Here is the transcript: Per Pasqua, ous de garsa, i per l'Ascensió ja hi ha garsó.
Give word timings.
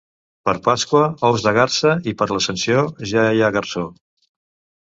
Per 0.47 0.53
Pasqua, 0.67 1.01
ous 1.29 1.43
de 1.49 1.53
garsa, 1.59 1.91
i 2.13 2.13
per 2.21 2.29
l'Ascensió 2.33 2.89
ja 3.13 3.27
hi 3.37 3.45
ha 3.49 3.55
garsó. 3.59 3.85